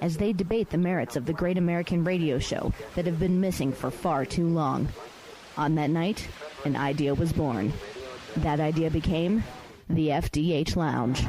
as 0.00 0.16
they 0.16 0.32
debate 0.32 0.70
the 0.70 0.78
merits 0.78 1.16
of 1.16 1.26
the 1.26 1.32
great 1.32 1.58
American 1.58 2.04
radio 2.04 2.38
show 2.38 2.72
that 2.94 3.06
have 3.06 3.18
been 3.18 3.40
missing 3.40 3.72
for 3.72 3.90
far 3.90 4.24
too 4.24 4.46
long. 4.46 4.88
On 5.56 5.74
that 5.74 5.90
night, 5.90 6.28
an 6.64 6.76
idea 6.76 7.14
was 7.14 7.32
born. 7.32 7.72
That 8.38 8.60
idea 8.60 8.90
became 8.90 9.42
the 9.88 10.08
FDH 10.08 10.76
Lounge. 10.76 11.26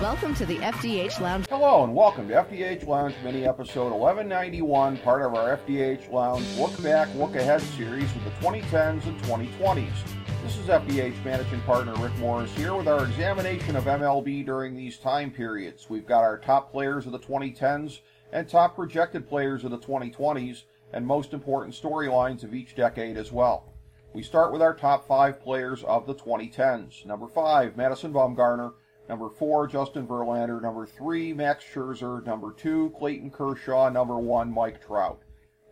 Welcome 0.00 0.34
to 0.36 0.46
the 0.46 0.56
FDH 0.56 1.20
Lounge. 1.20 1.46
Hello 1.50 1.84
and 1.84 1.94
welcome 1.94 2.28
to 2.28 2.34
FDH 2.34 2.86
Lounge 2.86 3.14
mini 3.22 3.46
episode 3.46 3.92
1191, 3.92 4.96
part 4.98 5.20
of 5.20 5.34
our 5.34 5.58
FDH 5.58 6.10
Lounge 6.10 6.46
Look 6.56 6.82
Back, 6.82 7.14
Look 7.14 7.36
Ahead 7.36 7.60
series 7.60 8.12
with 8.14 8.24
the 8.24 8.30
2010s 8.40 9.04
and 9.04 9.20
2020s. 9.22 10.19
This 10.42 10.56
is 10.56 10.66
FDH 10.68 11.22
managing 11.22 11.60
partner 11.60 11.94
Rick 11.96 12.16
Morris 12.16 12.54
here 12.56 12.74
with 12.74 12.88
our 12.88 13.04
examination 13.04 13.76
of 13.76 13.84
MLB 13.84 14.46
during 14.46 14.74
these 14.74 14.96
time 14.96 15.30
periods. 15.30 15.90
We've 15.90 16.06
got 16.06 16.24
our 16.24 16.38
top 16.38 16.72
players 16.72 17.04
of 17.04 17.12
the 17.12 17.18
2010s 17.18 18.00
and 18.32 18.48
top 18.48 18.74
projected 18.74 19.28
players 19.28 19.64
of 19.64 19.70
the 19.70 19.78
2020s 19.78 20.62
and 20.94 21.06
most 21.06 21.34
important 21.34 21.74
storylines 21.74 22.42
of 22.42 22.54
each 22.54 22.74
decade 22.74 23.18
as 23.18 23.30
well. 23.30 23.74
We 24.14 24.22
start 24.22 24.50
with 24.50 24.62
our 24.62 24.74
top 24.74 25.06
five 25.06 25.42
players 25.42 25.84
of 25.84 26.06
the 26.06 26.14
2010s. 26.14 27.04
Number 27.04 27.28
five, 27.28 27.76
Madison 27.76 28.12
Bumgarner. 28.12 28.72
Number 29.10 29.28
four, 29.28 29.66
Justin 29.66 30.06
Verlander. 30.06 30.62
Number 30.62 30.86
three, 30.86 31.34
Max 31.34 31.64
Scherzer. 31.64 32.24
Number 32.24 32.52
two, 32.52 32.94
Clayton 32.98 33.30
Kershaw. 33.30 33.90
Number 33.90 34.18
one, 34.18 34.50
Mike 34.50 34.84
Trout. 34.84 35.20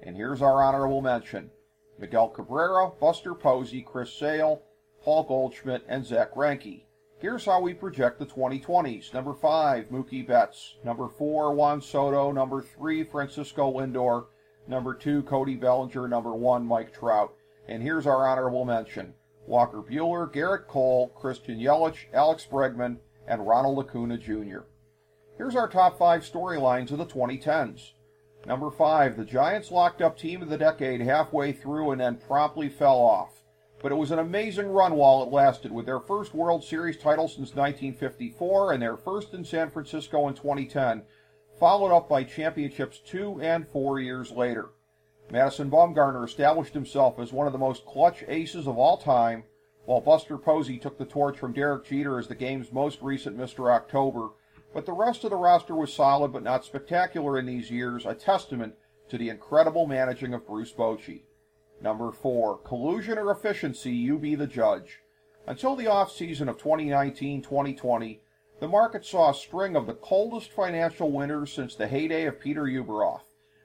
And 0.03 0.15
here's 0.15 0.43
our 0.43 0.63
honorable 0.63 1.01
mention. 1.01 1.51
Miguel 1.99 2.29
Cabrera, 2.29 2.91
Buster 3.01 3.35
Posey, 3.35 3.83
Chris 3.83 4.13
Sale, 4.13 4.63
Paul 5.03 5.25
Goldschmidt, 5.25 5.85
and 5.89 6.05
Zack 6.07 6.35
Greinke. 6.35 6.83
Here's 7.21 7.45
how 7.45 7.61
we 7.61 7.75
project 7.75 8.21
the 8.21 8.27
2020s. 8.27 9.13
Number 9.13 9.35
5, 9.35 9.89
Mookie 9.89 10.27
Betts. 10.27 10.77
Number 10.85 11.09
4, 11.09 11.53
Juan 11.55 11.81
Soto. 11.81 12.31
Number 12.31 12.63
3, 12.63 13.03
Francisco 13.03 13.73
Lindor. 13.73 14.27
Number 14.69 14.95
2, 14.95 15.25
Cody 15.25 15.57
Bellinger. 15.57 16.07
Number 16.07 16.33
1, 16.33 16.65
Mike 16.65 16.93
Trout. 16.93 17.35
And 17.67 17.83
here's 17.83 18.07
our 18.07 18.29
honorable 18.29 18.65
mention. 18.65 19.15
Walker 19.47 19.83
Buehler, 19.83 20.33
Gerrit 20.33 20.69
Cole, 20.69 21.09
Christian 21.09 21.59
Yelich, 21.59 22.05
Alex 22.13 22.47
Bregman, 22.49 22.99
and 23.27 23.47
Ronald 23.47 23.79
Acuna 23.81 24.17
Jr. 24.17 24.61
Here's 25.37 25.57
our 25.57 25.69
top 25.69 25.99
five 25.99 26.23
storylines 26.23 26.93
of 26.93 26.99
the 26.99 27.07
2010s. 27.07 27.93
Number 28.47 28.71
five, 28.71 29.17
the 29.17 29.25
Giants 29.25 29.71
locked 29.71 30.01
up 30.01 30.17
team 30.17 30.43
of 30.43 30.49
the 30.49 30.59
decade 30.59 31.01
halfway 31.01 31.53
through 31.53 31.91
and 31.91 32.01
then 32.01 32.17
promptly 32.17 32.69
fell 32.69 32.97
off. 32.97 33.43
But 33.81 33.93
it 33.93 33.97
was 33.97 34.11
an 34.11 34.19
amazing 34.19 34.69
run 34.69 34.95
while 34.95 35.23
it 35.23 35.31
lasted, 35.31 35.71
with 35.71 35.87
their 35.87 36.01
first 36.01 36.35
World 36.35 36.65
Series 36.65 36.97
title 36.97 37.29
since 37.29 37.55
1954 37.55 38.73
and 38.73 38.83
their 38.83 38.97
first 38.97 39.35
in 39.35 39.45
San 39.45 39.71
Francisco 39.71 40.27
in 40.29 40.35
2010, 40.35 41.03
followed 41.59 41.95
up 41.95 42.09
by 42.09 42.25
championships 42.25 42.99
two 42.99 43.41
and 43.41 43.69
four 43.69 44.01
years 44.01 44.31
later. 44.31 44.71
Madison 45.31 45.71
Bumgarner 45.71 46.25
established 46.25 46.75
himself 46.75 47.19
as 47.19 47.33
one 47.33 47.47
of 47.47 47.53
the 47.53 47.59
most 47.59 47.85
clutch 47.85 48.25
aces 48.27 48.67
of 48.67 48.79
all 48.79 48.97
time, 48.97 49.45
while 49.85 50.01
Buster 50.01 50.39
Posey 50.39 50.79
took 50.79 50.99
the 50.99 51.05
torch 51.05 51.39
from 51.39 51.53
Derek 51.53 51.85
Jeter 51.85 52.19
as 52.19 52.29
the 52.29 52.35
game's 52.35 52.73
most 52.73 53.01
recent 53.03 53.37
Mr. 53.37 53.71
October 53.71 54.31
but 54.73 54.87
the 54.87 54.93
rest 54.93 55.25
of 55.25 55.31
the 55.31 55.37
roster 55.37 55.75
was 55.75 55.93
solid 55.93 56.33
but 56.33 56.43
not 56.43 56.65
spectacular 56.65 57.39
in 57.39 57.47
these 57.47 57.71
years, 57.71 58.05
a 58.05 58.15
testament 58.15 58.75
to 59.09 59.19
the 59.19 59.31
incredible 59.31 59.87
managing 59.87 60.35
of 60.35 60.47
Bruce 60.47 60.73
Bochy. 60.73 61.23
Number 61.81 62.13
four, 62.13 62.59
collusion 62.59 63.19
or 63.19 63.31
efficiency, 63.31 63.93
you 63.93 64.19
be 64.19 64.35
the 64.35 64.47
judge. 64.47 65.01
Until 65.47 65.77
the 65.77 65.87
off-season 65.87 66.49
of 66.49 66.59
2019-2020, 66.59 68.19
the 68.61 68.69
market 68.69 69.05
saw 69.05 69.31
a 69.31 69.35
string 69.35 69.77
of 69.77 69.87
the 69.87 69.95
coldest 69.95 70.51
financial 70.51 71.11
winters 71.11 71.53
since 71.53 71.75
the 71.75 71.87
heyday 71.87 72.27
of 72.27 72.41
Peter 72.41 72.65
Ueberroth. 72.65 73.23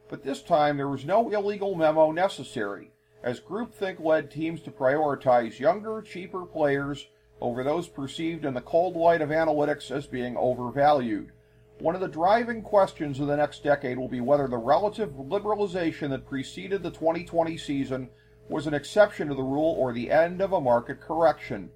But 0.07 0.23
this 0.23 0.43
time 0.43 0.77
there 0.77 0.87
was 0.87 1.03
no 1.03 1.29
illegal 1.29 1.75
memo 1.75 2.11
necessary, 2.11 2.91
as 3.23 3.39
groupthink 3.39 3.99
led 3.99 4.29
teams 4.29 4.61
to 4.61 4.71
prioritize 4.71 5.59
younger, 5.59 6.01
cheaper 6.01 6.45
players 6.45 7.07
over 7.41 7.63
those 7.63 7.87
perceived 7.87 8.45
in 8.45 8.53
the 8.53 8.61
cold 8.61 8.95
light 8.95 9.21
of 9.21 9.29
analytics 9.29 9.91
as 9.91 10.07
being 10.07 10.37
overvalued. 10.37 11.31
One 11.79 11.95
of 11.95 12.01
the 12.01 12.07
driving 12.07 12.61
questions 12.61 13.19
of 13.19 13.27
the 13.27 13.35
next 13.35 13.63
decade 13.63 13.97
will 13.97 14.07
be 14.07 14.21
whether 14.21 14.47
the 14.47 14.57
relative 14.57 15.11
liberalization 15.11 16.09
that 16.11 16.27
preceded 16.27 16.83
the 16.83 16.91
2020 16.91 17.57
season 17.57 18.09
was 18.47 18.67
an 18.67 18.73
exception 18.73 19.27
to 19.27 19.35
the 19.35 19.41
rule 19.41 19.75
or 19.77 19.91
the 19.91 20.11
end 20.11 20.41
of 20.41 20.53
a 20.53 20.61
market 20.61 21.01
correction. 21.01 21.69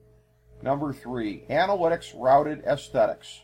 Number 0.62 0.94
three, 0.94 1.44
analytics 1.50 2.14
routed 2.16 2.64
aesthetics. 2.66 3.42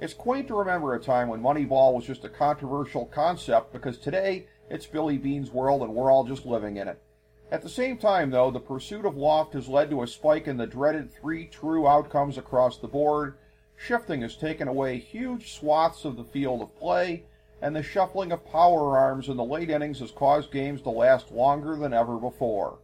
It's 0.00 0.14
quaint 0.14 0.48
to 0.48 0.54
remember 0.54 0.94
a 0.94 1.00
time 1.00 1.28
when 1.28 1.40
Moneyball 1.40 1.94
was 1.94 2.04
just 2.04 2.24
a 2.24 2.28
controversial 2.28 3.06
concept 3.06 3.72
because 3.72 3.98
today 3.98 4.46
it's 4.68 4.86
Billy 4.86 5.16
Beane's 5.16 5.50
world 5.50 5.82
and 5.82 5.94
we're 5.94 6.10
all 6.10 6.24
just 6.24 6.44
living 6.44 6.76
in 6.76 6.88
it. 6.88 7.00
At 7.48 7.62
the 7.62 7.68
same 7.68 7.96
time, 7.96 8.30
though, 8.30 8.50
the 8.50 8.58
pursuit 8.58 9.06
of 9.06 9.16
loft 9.16 9.52
has 9.52 9.68
led 9.68 9.88
to 9.90 10.02
a 10.02 10.06
spike 10.08 10.48
in 10.48 10.56
the 10.56 10.66
dreaded 10.66 11.12
three 11.12 11.46
true 11.46 11.86
outcomes 11.86 12.36
across 12.36 12.76
the 12.76 12.88
board. 12.88 13.38
Shifting 13.76 14.22
has 14.22 14.36
taken 14.36 14.66
away 14.66 14.98
huge 14.98 15.52
swaths 15.52 16.04
of 16.04 16.16
the 16.16 16.24
field 16.24 16.60
of 16.60 16.76
play, 16.76 17.24
and 17.62 17.74
the 17.74 17.84
shuffling 17.84 18.32
of 18.32 18.44
power 18.50 18.98
arms 18.98 19.28
in 19.28 19.36
the 19.36 19.44
late 19.44 19.70
innings 19.70 20.00
has 20.00 20.10
caused 20.10 20.50
games 20.50 20.82
to 20.82 20.90
last 20.90 21.30
longer 21.30 21.76
than 21.76 21.92
ever 21.92 22.16
before. 22.18 22.78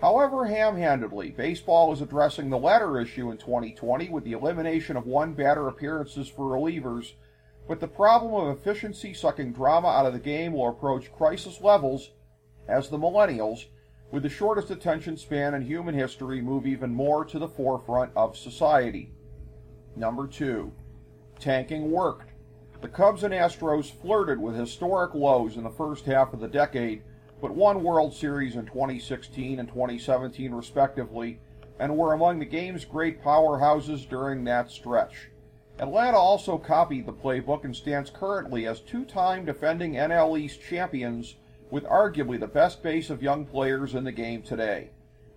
However, 0.00 0.44
ham 0.44 0.76
handedly, 0.76 1.30
baseball 1.30 1.92
is 1.92 2.00
addressing 2.00 2.48
the 2.48 2.58
latter 2.58 3.00
issue 3.00 3.32
in 3.32 3.38
2020 3.38 4.10
with 4.10 4.22
the 4.22 4.34
elimination 4.34 4.96
of 4.96 5.06
one 5.06 5.32
batter 5.32 5.66
appearances 5.66 6.28
for 6.28 6.56
relievers, 6.56 7.14
but 7.66 7.80
the 7.80 7.88
problem 7.88 8.34
of 8.34 8.56
efficiency 8.56 9.12
sucking 9.12 9.52
drama 9.52 9.88
out 9.88 10.06
of 10.06 10.12
the 10.12 10.20
game 10.20 10.52
will 10.52 10.68
approach 10.68 11.12
crisis 11.12 11.60
levels 11.60 12.10
as 12.68 12.88
the 12.88 12.98
millennials 12.98 13.66
with 14.10 14.22
the 14.22 14.28
shortest 14.28 14.70
attention 14.70 15.16
span 15.16 15.54
in 15.54 15.62
human 15.62 15.94
history, 15.94 16.40
move 16.40 16.66
even 16.66 16.94
more 16.94 17.24
to 17.24 17.38
the 17.38 17.48
forefront 17.48 18.12
of 18.16 18.36
society. 18.36 19.12
Number 19.96 20.26
two, 20.26 20.72
tanking 21.40 21.90
worked. 21.90 22.30
The 22.82 22.88
Cubs 22.88 23.24
and 23.24 23.34
Astros 23.34 23.90
flirted 23.90 24.38
with 24.38 24.54
historic 24.54 25.14
lows 25.14 25.56
in 25.56 25.64
the 25.64 25.70
first 25.70 26.04
half 26.04 26.32
of 26.32 26.40
the 26.40 26.48
decade, 26.48 27.02
but 27.40 27.54
won 27.54 27.82
World 27.82 28.14
Series 28.14 28.56
in 28.56 28.66
2016 28.66 29.58
and 29.58 29.68
2017 29.68 30.52
respectively, 30.52 31.40
and 31.78 31.96
were 31.96 32.12
among 32.12 32.38
the 32.38 32.44
game's 32.44 32.84
great 32.84 33.22
powerhouses 33.22 34.08
during 34.08 34.44
that 34.44 34.70
stretch. 34.70 35.30
Atlanta 35.78 36.16
also 36.16 36.56
copied 36.56 37.04
the 37.06 37.12
playbook 37.12 37.64
and 37.64 37.76
stands 37.76 38.08
currently 38.08 38.66
as 38.66 38.80
two-time 38.80 39.44
defending 39.44 39.94
NL 39.94 40.38
East 40.38 40.60
champions 40.60 41.36
with 41.70 41.84
arguably 41.84 42.38
the 42.38 42.46
best 42.46 42.82
base 42.82 43.10
of 43.10 43.22
young 43.22 43.44
players 43.44 43.94
in 43.94 44.04
the 44.04 44.12
game 44.12 44.42
today. 44.42 44.90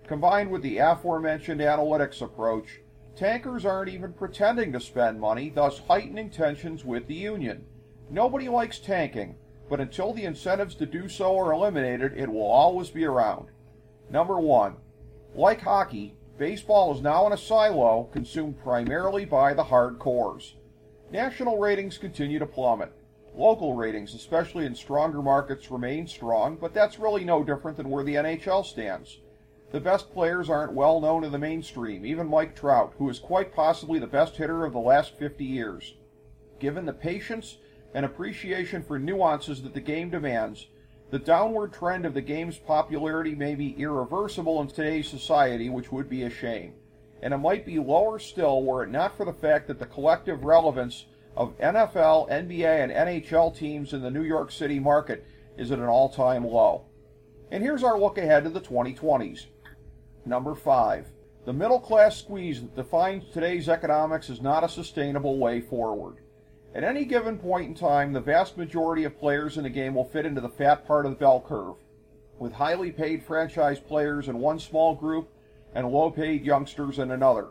Combined 0.08 0.52
with 0.52 0.62
the 0.62 0.78
aforementioned 0.78 1.62
analytics 1.62 2.22
approach, 2.22 2.80
tankers 3.16 3.66
aren't 3.66 3.92
even 3.92 4.14
pretending 4.14 4.72
to 4.72 4.80
spend 4.80 5.20
money, 5.20 5.50
thus 5.50 5.80
heightening 5.88 6.30
tensions 6.30 6.86
with 6.86 7.08
the 7.08 7.16
union. 7.16 7.66
Nobody 8.10 8.50
likes 8.50 8.80
tanking, 8.80 9.36
but 9.70 9.80
until 9.80 10.14
the 10.14 10.26
incentives 10.26 10.76
to 10.76 10.86
do 10.86 11.08
so 11.08 11.38
are 11.38 11.54
eliminated, 11.54 12.14
it 12.18 12.30
will 12.30 12.50
always 12.50 12.90
be 12.90 13.06
around. 13.06 13.50
Number 14.10 14.40
one, 14.40 14.78
like 15.36 15.62
hockey, 15.62 16.16
baseball 16.40 16.96
is 16.96 17.02
now 17.02 17.28
in 17.28 17.34
a 17.34 17.38
silo 17.38 18.10
consumed 18.12 18.60
primarily 18.64 19.26
by 19.26 19.54
the 19.54 19.64
hardcores. 19.64 20.54
National 21.12 21.60
ratings 21.60 21.98
continue 21.98 22.40
to 22.40 22.46
plummet. 22.46 22.92
Local 23.36 23.74
ratings, 23.74 24.14
especially 24.14 24.66
in 24.66 24.76
stronger 24.76 25.22
markets, 25.22 25.72
remain 25.72 26.08
strong, 26.08 26.58
but 26.58 26.74
that's 26.74 27.00
really 27.00 27.24
no 27.24 27.44
different 27.44 27.78
than 27.78 27.90
where 27.90 28.04
the 28.04 28.16
NHL 28.16 28.66
stands. 28.66 29.20
The 29.72 29.80
best 29.80 30.12
players 30.12 30.50
aren't 30.50 30.74
well 30.74 31.00
known 31.00 31.24
in 31.24 31.32
the 31.32 31.38
mainstream, 31.38 32.06
even 32.06 32.28
Mike 32.28 32.56
Trout, 32.56 32.94
who 32.98 33.08
is 33.10 33.20
quite 33.20 33.54
possibly 33.54 34.00
the 34.00 34.08
best 34.08 34.36
hitter 34.36 34.66
of 34.66 34.74
the 34.74 34.80
last 34.80 35.16
50 35.18 35.46
years. 35.46 35.96
Given 36.60 36.86
the 36.86 36.94
patience 36.94 37.60
and 37.94 38.06
appreciation 38.06 38.82
for 38.84 39.00
nuances 39.00 39.62
that 39.62 39.74
the 39.74 39.80
game 39.80 40.10
demands, 40.10 40.68
the 41.12 41.20
downward 41.20 41.74
trend 41.74 42.06
of 42.06 42.14
the 42.14 42.22
game's 42.22 42.58
popularity 42.58 43.36
may 43.36 43.56
be 43.56 43.80
irreversible 43.80 44.60
in 44.62 44.68
today's 44.68 45.08
society, 45.08 45.70
which 45.70 45.92
would 45.92 46.10
be 46.10 46.24
a 46.24 46.30
shame. 46.30 46.74
and 47.22 47.34
it 47.34 47.38
might 47.38 47.66
be 47.66 47.80
lower 47.80 48.18
still 48.18 48.64
were 48.64 48.84
it 48.84 48.90
not 48.90 49.16
for 49.16 49.26
the 49.26 49.34
fact 49.34 49.68
that 49.68 49.80
the 49.80 49.86
collective 49.86 50.44
relevance 50.44 51.06
of 51.36 51.58
NFL, 51.60 52.30
NBA, 52.30 52.84
and 52.84 52.92
NHL 52.92 53.56
teams 53.56 53.94
in 53.94 54.02
the 54.02 54.12
New 54.12 54.24
York 54.24 54.52
City 54.52 54.80
market 54.80 55.26
is 55.58 55.72
at 55.72 55.80
an 55.80 55.86
all 55.86 56.10
time 56.10 56.46
low. 56.46 56.86
And 57.52 57.64
here's 57.64 57.84
our 57.84 58.00
look 58.00 58.18
ahead 58.18 58.44
to 58.44 58.50
the 58.50 58.62
2020s. 58.62 59.46
Number 60.26 60.56
5. 60.56 61.08
The 61.46 61.54
middle 61.54 61.80
class 61.80 62.18
squeeze 62.18 62.62
that 62.62 62.76
defines 62.76 63.24
today's 63.34 63.70
economics 63.70 64.30
is 64.30 64.42
not 64.42 64.64
a 64.64 64.70
sustainable 64.70 65.40
way 65.40 65.62
forward. 65.62 66.18
At 66.76 66.84
any 66.84 67.06
given 67.06 67.40
point 67.40 67.70
in 67.70 67.74
time, 67.74 68.14
the 68.14 68.20
vast 68.20 68.56
majority 68.58 69.04
of 69.06 69.18
players 69.18 69.58
in 69.58 69.64
the 69.64 69.70
game 69.70 69.96
will 69.96 70.06
fit 70.06 70.26
into 70.26 70.42
the 70.42 70.50
fat 70.50 70.86
part 70.86 71.06
of 71.06 71.12
the 71.12 71.18
bell 71.18 71.42
curve, 71.42 71.76
with 72.38 72.54
highly 72.54 72.92
paid 72.92 73.24
franchise 73.24 73.80
players 73.80 74.28
in 74.28 74.38
one 74.38 74.60
small 74.60 74.94
group 74.94 75.30
and 75.74 75.90
low 75.90 76.12
paid 76.12 76.46
youngsters 76.46 77.00
in 77.00 77.12
another. 77.12 77.48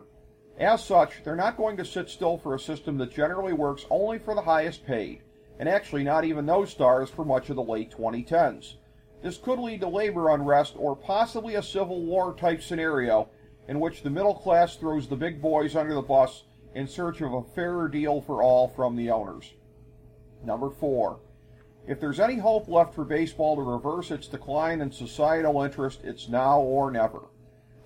As 0.58 0.84
such, 0.84 1.22
they're 1.22 1.36
not 1.36 1.56
going 1.56 1.76
to 1.76 1.84
sit 1.84 2.10
still 2.10 2.36
for 2.36 2.54
a 2.54 2.60
system 2.60 2.98
that 2.98 3.12
generally 3.12 3.52
works 3.52 3.86
only 3.90 4.18
for 4.18 4.34
the 4.34 4.42
highest 4.42 4.84
paid, 4.84 5.22
and 5.58 5.68
actually 5.68 6.02
not 6.02 6.24
even 6.24 6.46
those 6.46 6.70
stars 6.70 7.08
for 7.08 7.24
much 7.24 7.48
of 7.48 7.56
the 7.56 7.62
late 7.62 7.92
2010s. 7.96 8.74
This 9.22 9.38
could 9.38 9.60
lead 9.60 9.80
to 9.82 9.88
labor 9.88 10.30
unrest 10.30 10.74
or 10.76 10.96
possibly 10.96 11.54
a 11.54 11.62
civil 11.62 12.04
war 12.04 12.34
type 12.34 12.60
scenario 12.60 13.28
in 13.68 13.78
which 13.78 14.02
the 14.02 14.10
middle 14.10 14.34
class 14.34 14.76
throws 14.76 15.08
the 15.08 15.16
big 15.16 15.40
boys 15.40 15.76
under 15.76 15.94
the 15.94 16.02
bus 16.02 16.44
in 16.74 16.88
search 16.88 17.20
of 17.20 17.32
a 17.32 17.42
fairer 17.42 17.88
deal 17.88 18.20
for 18.20 18.42
all 18.42 18.66
from 18.66 18.96
the 18.96 19.10
owners. 19.10 19.54
Number 20.44 20.70
four, 20.70 21.20
if 21.86 22.00
there's 22.00 22.20
any 22.20 22.36
hope 22.36 22.68
left 22.68 22.94
for 22.94 23.04
baseball 23.04 23.56
to 23.56 23.62
reverse 23.62 24.10
its 24.10 24.28
decline 24.28 24.80
in 24.80 24.90
societal 24.90 25.62
interest, 25.62 26.00
it's 26.04 26.28
now 26.28 26.60
or 26.60 26.90
never. 26.90 27.22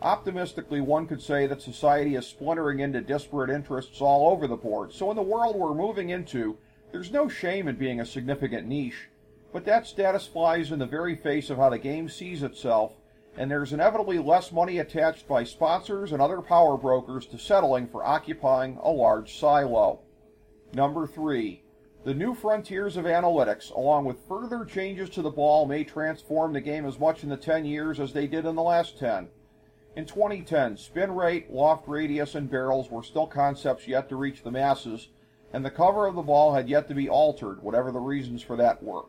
Optimistically, 0.02 0.80
one 0.80 1.06
could 1.06 1.22
say 1.22 1.46
that 1.46 1.62
society 1.62 2.16
is 2.16 2.26
splintering 2.26 2.80
into 2.80 3.00
disparate 3.00 3.50
interests 3.50 4.00
all 4.00 4.30
over 4.30 4.46
the 4.46 4.56
board, 4.56 4.92
so 4.92 5.10
in 5.10 5.16
the 5.16 5.22
world 5.22 5.56
we're 5.56 5.74
moving 5.74 6.10
into, 6.10 6.58
there's 6.90 7.10
no 7.10 7.28
shame 7.28 7.68
in 7.68 7.76
being 7.76 8.00
a 8.00 8.06
significant 8.06 8.66
niche. 8.66 9.08
But 9.52 9.64
that 9.66 9.86
status 9.86 10.26
flies 10.26 10.72
in 10.72 10.78
the 10.78 10.86
very 10.86 11.14
face 11.14 11.48
of 11.50 11.56
how 11.56 11.70
the 11.70 11.78
game 11.78 12.08
sees 12.08 12.42
itself 12.42 12.94
and 13.36 13.50
there's 13.50 13.72
inevitably 13.72 14.18
less 14.18 14.52
money 14.52 14.78
attached 14.78 15.26
by 15.26 15.44
sponsors 15.44 16.12
and 16.12 16.20
other 16.20 16.42
power 16.42 16.76
brokers 16.76 17.26
to 17.26 17.38
settling 17.38 17.86
for 17.86 18.04
occupying 18.04 18.78
a 18.82 18.90
large 18.90 19.38
silo. 19.38 20.00
Number 20.74 21.06
three, 21.06 21.62
the 22.04 22.14
new 22.14 22.34
frontiers 22.34 22.96
of 22.96 23.04
analytics, 23.04 23.70
along 23.70 24.04
with 24.04 24.26
further 24.28 24.64
changes 24.64 25.08
to 25.10 25.22
the 25.22 25.30
ball, 25.30 25.66
may 25.66 25.84
transform 25.84 26.52
the 26.52 26.60
game 26.60 26.84
as 26.84 26.98
much 26.98 27.22
in 27.22 27.28
the 27.28 27.36
10 27.36 27.64
years 27.64 28.00
as 28.00 28.12
they 28.12 28.26
did 28.26 28.44
in 28.44 28.54
the 28.54 28.62
last 28.62 28.98
10. 28.98 29.28
In 29.94 30.06
2010, 30.06 30.78
spin 30.78 31.14
rate, 31.14 31.50
loft 31.50 31.86
radius, 31.86 32.34
and 32.34 32.50
barrels 32.50 32.90
were 32.90 33.02
still 33.02 33.26
concepts 33.26 33.86
yet 33.86 34.08
to 34.08 34.16
reach 34.16 34.42
the 34.42 34.50
masses, 34.50 35.08
and 35.52 35.62
the 35.62 35.70
cover 35.70 36.06
of 36.06 36.14
the 36.14 36.22
ball 36.22 36.54
had 36.54 36.68
yet 36.68 36.88
to 36.88 36.94
be 36.94 37.10
altered, 37.10 37.62
whatever 37.62 37.92
the 37.92 38.00
reasons 38.00 38.42
for 38.42 38.56
that 38.56 38.82
were. 38.82 39.02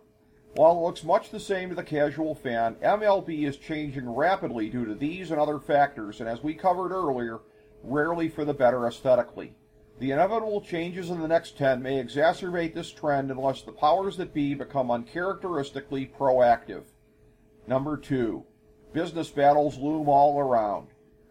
While 0.55 0.73
it 0.73 0.81
looks 0.81 1.03
much 1.05 1.29
the 1.29 1.39
same 1.39 1.69
to 1.69 1.75
the 1.75 1.83
casual 1.83 2.35
fan, 2.35 2.75
MLB 2.83 3.47
is 3.47 3.55
changing 3.55 4.09
rapidly 4.09 4.69
due 4.69 4.85
to 4.85 4.93
these 4.93 5.31
and 5.31 5.39
other 5.39 5.57
factors, 5.57 6.19
and 6.19 6.27
as 6.27 6.43
we 6.43 6.53
covered 6.53 6.91
earlier, 6.91 7.39
rarely 7.81 8.27
for 8.27 8.43
the 8.43 8.53
better 8.53 8.85
aesthetically. 8.85 9.55
The 9.99 10.11
inevitable 10.11 10.59
changes 10.59 11.09
in 11.09 11.21
the 11.21 11.27
next 11.29 11.57
10 11.57 11.81
may 11.81 12.03
exacerbate 12.03 12.73
this 12.73 12.91
trend 12.91 13.31
unless 13.31 13.61
the 13.61 13.71
powers 13.71 14.17
that 14.17 14.33
be 14.33 14.53
become 14.53 14.91
uncharacteristically 14.91 16.11
proactive. 16.19 16.83
Number 17.67 17.95
2. 17.95 18.43
Business 18.93 19.29
battles 19.29 19.77
loom 19.77 20.07
all 20.07 20.39
around. 20.39 20.87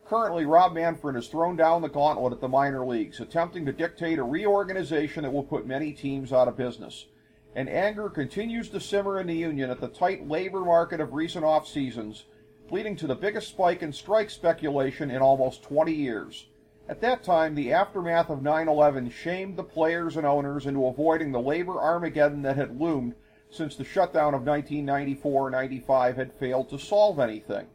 Currently, 0.06 0.44
Rob 0.44 0.74
Manfred 0.74 1.14
has 1.14 1.28
thrown 1.28 1.56
down 1.56 1.80
the 1.80 1.88
gauntlet 1.88 2.32
at 2.32 2.40
the 2.40 2.48
minor 2.48 2.84
leagues, 2.84 3.20
attempting 3.20 3.64
to 3.66 3.72
dictate 3.72 4.18
a 4.18 4.24
reorganization 4.24 5.22
that 5.22 5.32
will 5.32 5.44
put 5.44 5.66
many 5.66 5.92
teams 5.92 6.32
out 6.32 6.48
of 6.48 6.56
business 6.56 7.06
and 7.54 7.68
anger 7.68 8.08
continues 8.08 8.68
to 8.70 8.80
simmer 8.80 9.20
in 9.20 9.26
the 9.26 9.34
union 9.34 9.70
at 9.70 9.80
the 9.80 9.88
tight 9.88 10.26
labor 10.28 10.60
market 10.60 11.00
of 11.00 11.12
recent 11.12 11.44
off 11.44 11.68
seasons, 11.68 12.24
leading 12.70 12.96
to 12.96 13.06
the 13.06 13.14
biggest 13.14 13.48
spike 13.48 13.82
in 13.82 13.92
strike 13.92 14.30
speculation 14.30 15.10
in 15.10 15.20
almost 15.20 15.62
20 15.62 15.92
years. 15.92 16.46
At 16.88 17.00
that 17.02 17.22
time, 17.22 17.54
the 17.54 17.72
aftermath 17.72 18.30
of 18.30 18.42
9 18.42 18.68
11 18.68 19.10
shamed 19.10 19.56
the 19.56 19.64
players 19.64 20.16
and 20.16 20.26
owners 20.26 20.66
into 20.66 20.86
avoiding 20.86 21.30
the 21.30 21.40
labor 21.40 21.80
Armageddon 21.80 22.42
that 22.42 22.56
had 22.56 22.80
loomed 22.80 23.14
since 23.52 23.76
the 23.76 23.84
shutdown 23.84 24.34
of 24.34 24.46
1994 24.46 25.50
95 25.50 26.16
had 26.16 26.32
failed 26.32 26.68
to 26.70 26.78
solve 26.78 27.20
anything. 27.20 27.66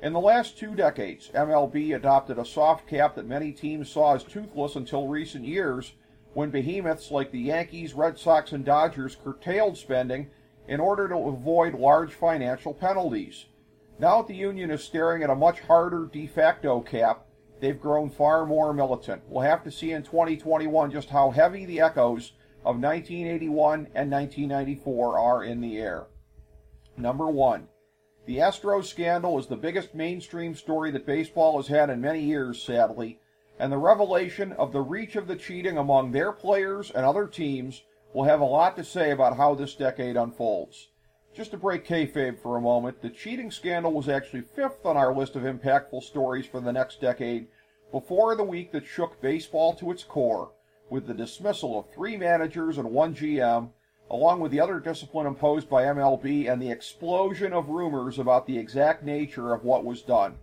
In 0.00 0.12
the 0.12 0.20
last 0.20 0.56
two 0.56 0.74
decades, 0.74 1.30
MLB 1.34 1.94
adopted 1.94 2.38
a 2.38 2.44
soft 2.44 2.86
cap 2.86 3.14
that 3.16 3.26
many 3.26 3.52
teams 3.52 3.90
saw 3.90 4.14
as 4.14 4.24
toothless 4.24 4.76
until 4.76 5.08
recent 5.08 5.44
years 5.44 5.92
when 6.34 6.50
behemoths 6.50 7.10
like 7.10 7.30
the 7.30 7.40
Yankees, 7.40 7.94
Red 7.94 8.18
Sox, 8.18 8.52
and 8.52 8.64
Dodgers 8.64 9.16
curtailed 9.16 9.76
spending 9.76 10.30
in 10.68 10.80
order 10.80 11.08
to 11.08 11.16
avoid 11.16 11.74
large 11.74 12.12
financial 12.12 12.72
penalties. 12.72 13.46
Now 13.98 14.18
that 14.18 14.28
the 14.28 14.36
union 14.36 14.70
is 14.70 14.84
staring 14.84 15.22
at 15.24 15.30
a 15.30 15.34
much 15.34 15.60
harder 15.60 16.06
de 16.06 16.26
facto 16.26 16.80
cap, 16.80 17.26
they've 17.60 17.80
grown 17.80 18.08
far 18.08 18.46
more 18.46 18.72
militant. 18.72 19.22
We'll 19.26 19.42
have 19.42 19.64
to 19.64 19.72
see 19.72 19.90
in 19.90 20.04
2021 20.04 20.92
just 20.92 21.10
how 21.10 21.32
heavy 21.32 21.64
the 21.64 21.80
echoes 21.80 22.32
of 22.68 22.76
1981 22.76 23.88
and 23.94 24.10
1994 24.10 25.18
are 25.18 25.42
in 25.42 25.62
the 25.62 25.78
air. 25.78 26.04
Number 26.98 27.26
one, 27.26 27.66
the 28.26 28.36
Astros 28.36 28.84
scandal 28.84 29.38
is 29.38 29.46
the 29.46 29.56
biggest 29.56 29.94
mainstream 29.94 30.54
story 30.54 30.90
that 30.90 31.06
baseball 31.06 31.56
has 31.56 31.68
had 31.68 31.88
in 31.88 32.02
many 32.02 32.20
years, 32.20 32.62
sadly, 32.62 33.20
and 33.58 33.72
the 33.72 33.78
revelation 33.78 34.52
of 34.52 34.72
the 34.72 34.82
reach 34.82 35.16
of 35.16 35.26
the 35.26 35.34
cheating 35.34 35.78
among 35.78 36.12
their 36.12 36.30
players 36.30 36.90
and 36.90 37.06
other 37.06 37.26
teams 37.26 37.84
will 38.12 38.24
have 38.24 38.42
a 38.42 38.44
lot 38.44 38.76
to 38.76 38.84
say 38.84 39.12
about 39.12 39.38
how 39.38 39.54
this 39.54 39.74
decade 39.74 40.18
unfolds. 40.18 40.88
Just 41.34 41.52
to 41.52 41.56
break 41.56 41.86
kayfabe 41.86 42.38
for 42.38 42.58
a 42.58 42.60
moment, 42.60 43.00
the 43.00 43.08
cheating 43.08 43.50
scandal 43.50 43.94
was 43.94 44.10
actually 44.10 44.42
fifth 44.42 44.84
on 44.84 44.98
our 44.98 45.14
list 45.14 45.36
of 45.36 45.44
impactful 45.44 46.02
stories 46.02 46.44
for 46.44 46.60
the 46.60 46.74
next 46.74 47.00
decade 47.00 47.46
before 47.92 48.36
the 48.36 48.44
week 48.44 48.72
that 48.72 48.84
shook 48.84 49.22
baseball 49.22 49.72
to 49.76 49.90
its 49.90 50.04
core, 50.04 50.52
with 50.90 51.06
the 51.06 51.14
dismissal 51.14 51.78
of 51.78 51.90
three 51.90 52.16
managers 52.16 52.78
and 52.78 52.90
one 52.90 53.14
GM, 53.14 53.70
along 54.10 54.40
with 54.40 54.52
the 54.52 54.60
other 54.60 54.80
discipline 54.80 55.26
imposed 55.26 55.68
by 55.68 55.84
MLB 55.84 56.50
and 56.50 56.60
the 56.60 56.70
explosion 56.70 57.52
of 57.52 57.68
rumors 57.68 58.18
about 58.18 58.46
the 58.46 58.58
exact 58.58 59.02
nature 59.02 59.52
of 59.52 59.64
what 59.64 59.84
was 59.84 60.02
done. 60.02 60.36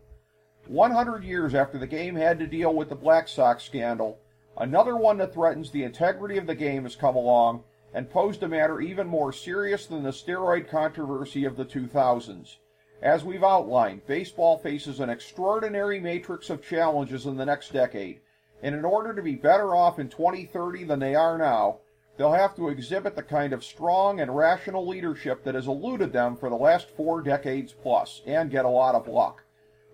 100 0.67 1.23
years 1.23 1.53
after 1.53 1.77
the 1.77 1.87
game 1.87 2.15
had 2.15 2.39
to 2.39 2.47
deal 2.47 2.73
with 2.73 2.89
the 2.89 2.95
Black 2.95 3.27
Sox 3.27 3.63
scandal, 3.63 4.19
another 4.57 4.95
one 4.95 5.17
that 5.17 5.33
threatens 5.33 5.71
the 5.71 5.83
integrity 5.83 6.37
of 6.37 6.47
the 6.47 6.55
game 6.55 6.83
has 6.83 6.95
come 6.95 7.15
along 7.15 7.63
and 7.93 8.09
posed 8.09 8.43
a 8.43 8.47
matter 8.47 8.81
even 8.81 9.07
more 9.07 9.31
serious 9.31 9.85
than 9.85 10.03
the 10.03 10.09
steroid 10.09 10.67
controversy 10.67 11.45
of 11.45 11.55
the 11.55 11.65
2000s. 11.65 12.57
As 13.01 13.23
we've 13.23 13.43
outlined, 13.43 14.05
baseball 14.07 14.57
faces 14.57 14.99
an 14.99 15.09
extraordinary 15.09 15.99
matrix 15.99 16.49
of 16.49 16.63
challenges 16.63 17.25
in 17.25 17.37
the 17.37 17.45
next 17.45 17.71
decade, 17.71 18.21
and 18.61 18.73
in 18.73 18.85
order 18.85 19.13
to 19.13 19.21
be 19.21 19.35
better 19.35 19.75
off 19.75 19.99
in 19.99 20.09
2030 20.09 20.83
than 20.85 20.99
they 20.99 21.15
are 21.15 21.37
now, 21.37 21.79
they'll 22.17 22.31
have 22.31 22.55
to 22.55 22.69
exhibit 22.69 23.15
the 23.15 23.23
kind 23.23 23.53
of 23.53 23.63
strong 23.63 24.19
and 24.19 24.35
rational 24.35 24.87
leadership 24.87 25.43
that 25.43 25.55
has 25.55 25.67
eluded 25.67 26.13
them 26.13 26.35
for 26.35 26.49
the 26.49 26.55
last 26.55 26.89
four 26.89 27.21
decades 27.21 27.73
plus, 27.73 28.21
and 28.25 28.51
get 28.51 28.65
a 28.65 28.69
lot 28.69 28.95
of 28.95 29.07
luck. 29.07 29.43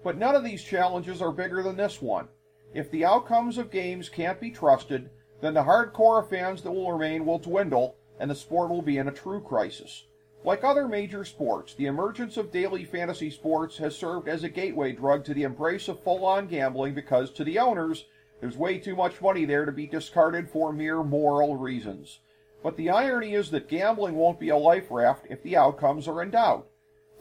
But 0.04 0.18
none 0.18 0.36
of 0.36 0.44
these 0.44 0.64
challenges 0.64 1.22
are 1.22 1.32
bigger 1.32 1.64
than 1.64 1.78
this 1.78 2.02
one. 2.02 2.28
If 2.74 2.90
the 2.90 3.06
outcomes 3.06 3.58
of 3.58 3.72
games 3.72 4.10
can't 4.10 4.40
be 4.40 4.52
trusted, 4.52 5.10
then 5.42 5.54
the 5.54 5.64
hardcore 5.64 6.28
fans 6.28 6.62
that 6.62 6.72
will 6.72 6.92
remain 6.92 7.26
will 7.26 7.40
dwindle, 7.40 7.96
and 8.20 8.30
the 8.30 8.36
sport 8.36 8.70
will 8.70 8.82
be 8.82 8.98
in 8.98 9.08
a 9.08 9.12
true 9.12 9.42
crisis. 9.42 10.06
Like 10.44 10.64
other 10.64 10.88
major 10.88 11.24
sports, 11.24 11.76
the 11.76 11.86
emergence 11.86 12.38
of 12.38 12.52
daily 12.52 12.84
fantasy 12.84 13.30
sports 13.30 13.78
has 13.78 13.96
served 13.96 14.28
as 14.28 14.44
a 14.44 14.50
gateway 14.50 14.92
drug 14.92 15.24
to 15.26 15.34
the 15.34 15.44
embrace 15.44 15.88
of 15.88 16.02
full 16.04 16.26
on 16.26 16.48
gambling 16.48 16.96
because, 16.96 17.32
to 17.32 17.44
the 17.44 17.60
owners, 17.60 18.06
there's 18.42 18.58
way 18.58 18.80
too 18.80 18.96
much 18.96 19.22
money 19.22 19.46
there 19.46 19.66
to 19.66 19.72
be 19.72 19.88
discarded 19.88 20.50
for 20.50 20.74
mere 20.74 21.04
moral 21.04 21.56
reasons. 21.56 22.20
But 22.64 22.76
the 22.76 22.90
irony 22.90 23.34
is 23.34 23.52
that 23.52 23.70
gambling 23.70 24.16
won't 24.16 24.40
be 24.40 24.50
a 24.50 24.58
life 24.58 24.88
raft 24.90 25.28
if 25.30 25.42
the 25.44 25.56
outcomes 25.56 26.08
are 26.08 26.22
in 26.22 26.32
doubt. 26.32 26.68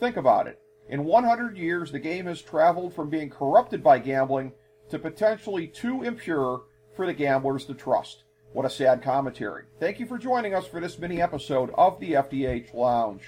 Think 0.00 0.16
about 0.16 0.46
it. 0.46 0.60
In 0.88 1.04
100 1.04 1.56
years, 1.56 1.92
the 1.92 1.98
game 1.98 2.26
has 2.26 2.42
traveled 2.42 2.94
from 2.94 3.10
being 3.10 3.30
corrupted 3.30 3.82
by 3.82 3.98
gambling 3.98 4.52
to 4.88 4.98
potentially 4.98 5.68
too 5.68 6.02
impure 6.02 6.62
for 6.96 7.06
the 7.06 7.14
gamblers 7.14 7.64
to 7.66 7.74
trust. 7.74 8.24
What 8.52 8.66
a 8.66 8.70
sad 8.70 9.02
commentary. 9.02 9.64
Thank 9.78 10.00
you 10.00 10.06
for 10.06 10.18
joining 10.18 10.54
us 10.54 10.66
for 10.66 10.80
this 10.80 10.98
mini 10.98 11.22
episode 11.22 11.70
of 11.78 12.00
the 12.00 12.14
FDH 12.14 12.74
Lounge. 12.74 13.22